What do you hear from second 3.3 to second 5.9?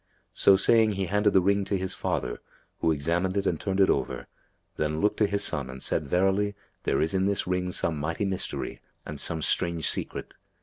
it and turned it over, then looked to his son and